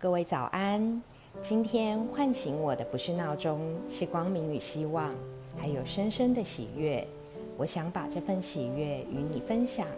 [0.00, 1.02] 各位早安！
[1.40, 3.58] 今天唤醒我的不是闹钟，
[3.90, 5.12] 是光明与希望，
[5.56, 7.04] 还有深深的喜悦。
[7.56, 9.88] 我想把这份喜悦与你分享。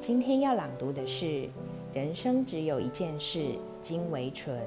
[0.00, 1.46] 今天要朗读的是：
[1.92, 3.50] 人生只有一件事，
[3.82, 4.58] 精为纯。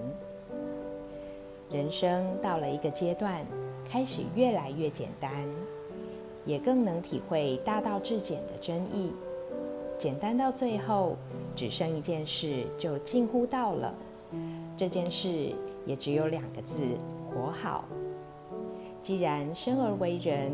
[1.71, 3.43] 人生到了一个阶段，
[3.89, 5.31] 开始越来越简单，
[6.45, 9.11] 也更能体会大道至简的真意。
[9.97, 11.17] 简单到最后，
[11.55, 13.93] 只剩一件事，就近乎到了。
[14.75, 15.53] 这件事
[15.85, 16.77] 也只有两个字：
[17.29, 17.85] 活好。
[19.01, 20.51] 既然生而为人，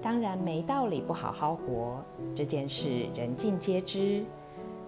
[0.00, 2.02] 当然没道理不好好活。
[2.34, 4.22] 这件事人尽皆知。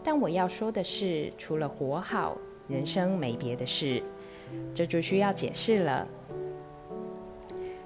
[0.02, 2.36] 但我要说的是，除了活好，
[2.68, 4.02] 人生没别的事。
[4.74, 6.06] 这就需要解释了。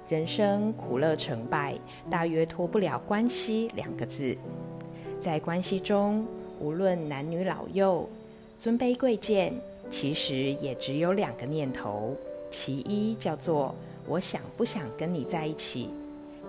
[0.07, 1.77] 人生苦乐成败，
[2.09, 4.37] 大约脱不了关系两个字。
[5.19, 6.25] 在关系中，
[6.59, 8.07] 无论男女老幼、
[8.59, 9.53] 尊卑贵贱，
[9.89, 12.15] 其实也只有两个念头：
[12.49, 13.75] 其一叫做
[14.07, 15.89] 我想不想跟你在一起；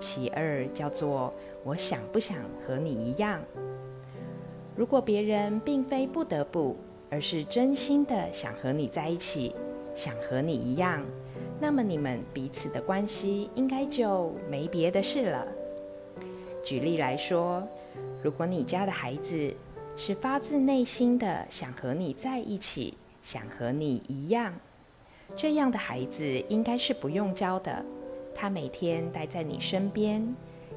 [0.00, 1.32] 其二叫做
[1.64, 3.40] 我想不想和你一样。
[4.74, 6.76] 如果别人并非不得不，
[7.10, 9.54] 而是真心的想和你在一起，
[9.94, 11.04] 想和你一样，
[11.60, 15.46] 那么你们彼此的关系应该就没别的事了。
[16.64, 17.62] 举例来说。
[18.20, 19.54] 如果你家的孩子
[20.00, 24.54] 是发自内心的想和你在一起，想和你一样，
[25.34, 27.84] 这样的孩子应该是不用教的。
[28.32, 30.24] 他每天待在你身边，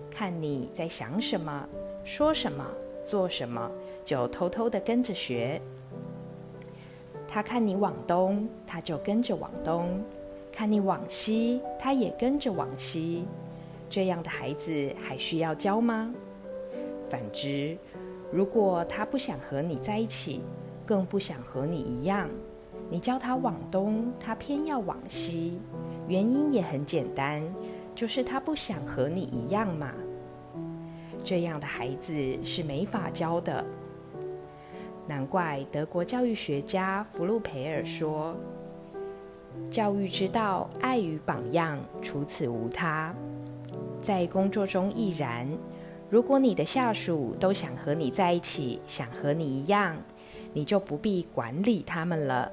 [0.10, 1.70] 看你在想什么、
[2.04, 2.68] 说什么、
[3.06, 3.70] 做什么，
[4.04, 5.62] 就偷偷的跟着学。
[7.28, 9.86] 他看你往东，他就跟着往东；
[10.52, 13.24] 看你往西，他也跟着往西。
[13.88, 16.12] 这样的孩子还需要教吗？
[17.08, 17.78] 反之，
[18.32, 20.42] 如果他不想和你在一起，
[20.86, 22.30] 更不想和你一样，
[22.90, 25.60] 你叫他往东，他偏要往西，
[26.08, 27.44] 原因也很简单，
[27.94, 29.94] 就是他不想和你一样嘛。
[31.24, 33.64] 这样的孩子是没法教的。
[35.08, 38.36] 难怪德国教育学家弗洛培尔说
[39.69, 43.13] ：“教育之道，爱与榜样，除此无他。”
[44.02, 45.48] 在工作中亦然。
[46.12, 49.96] 如果你的下属都想和你在一起，想和你一样，
[50.52, 52.52] 你就不必管理他们了，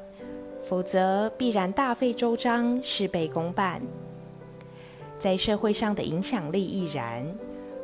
[0.63, 3.83] 否则必然大费周章，事倍功半。
[5.19, 7.27] 在社会上的影响力亦然。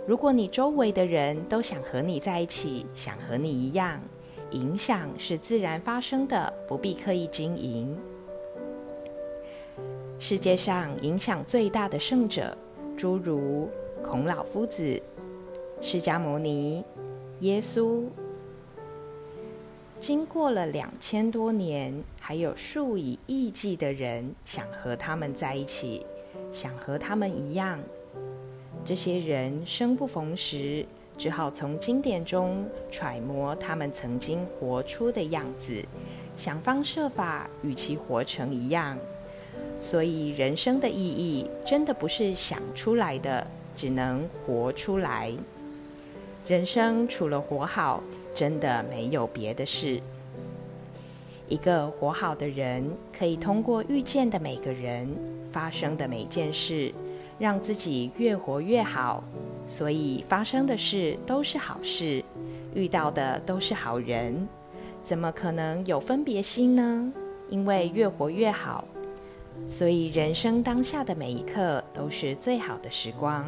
[0.07, 4.01] 如果你周围的人都想和你在一起，想和你一样，
[4.53, 7.99] 影响是自然发生的，不必刻意经营。
[10.21, 12.57] 世界上影响最大的圣者，
[12.97, 13.69] 诸如
[14.05, 15.03] 孔老夫子。
[15.81, 16.83] 释迦牟尼、
[17.41, 18.05] 耶稣，
[20.01, 26.05] 经过了两千多年，还有数以亿计的人想和他们在一起，
[26.53, 27.79] 想和他们一样。
[28.85, 30.85] 这些人生不逢时，
[31.17, 35.85] 只好从经典中揣摩他们曾经活出的样子，
[36.37, 38.99] 想方设法与其活成一样。
[39.81, 43.47] 所以，人生的意义真的不是想出来的，
[43.77, 45.33] 只能活出来。
[46.47, 48.03] 人生除了活好，
[48.35, 49.99] 真的没有别的事。
[51.49, 52.85] 一个活好的人，
[53.17, 55.09] 可以通过遇见的每个人、
[55.51, 56.93] 发生的每件事，
[57.39, 59.25] 让自己越活越好。
[59.67, 62.23] 所以发生的事都是好事，
[62.75, 64.47] 遇到的都是好人，
[65.03, 67.11] 怎么可能有分别心呢？
[67.49, 68.85] 因为越活越好，
[69.67, 73.47] 所以人生当下的每一刻都是最好的时光，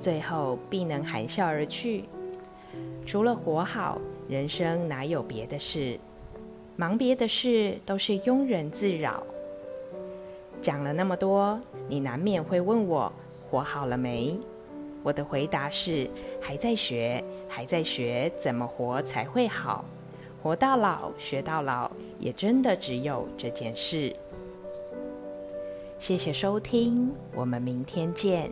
[0.00, 2.02] 最后必能含笑而去。
[3.04, 5.98] 除了活好，人生哪有别的事？
[6.76, 9.22] 忙别的事都是庸人自扰。
[10.60, 13.12] 讲了那么多，你难免会问我
[13.50, 14.38] 活好了没？
[15.02, 16.08] 我的回答是
[16.40, 19.84] 还在学，还在学怎么活才会好。
[20.42, 24.14] 活到老，学到老，也真的只有这件事。
[25.98, 28.50] 谢谢收听，我们明天见。